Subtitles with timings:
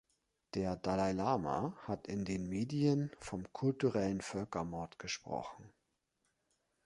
[0.55, 5.71] Der Dalai Lama hat in den Medien vom kulturellen Völkermord gesprochen.